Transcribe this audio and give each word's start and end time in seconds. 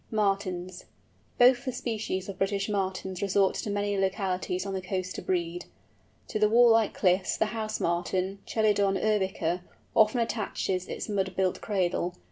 MARTINS. 0.09 0.85
Both 1.37 1.63
the 1.65 1.71
species 1.71 2.27
of 2.27 2.39
British 2.39 2.67
Martins 2.67 3.21
resort 3.21 3.53
to 3.57 3.69
many 3.69 3.95
localities 3.99 4.65
on 4.65 4.73
the 4.73 4.81
coast 4.81 5.13
to 5.17 5.21
breed. 5.21 5.65
To 6.29 6.39
the 6.39 6.49
wall 6.49 6.71
like 6.71 6.95
cliffs 6.95 7.37
the 7.37 7.45
House 7.53 7.79
Martin, 7.79 8.39
Chelidon 8.47 8.97
urbica, 8.97 9.61
often 9.93 10.19
attaches 10.19 10.87
its 10.87 11.07
mud 11.07 11.35
built 11.35 11.61
cradle. 11.61 12.15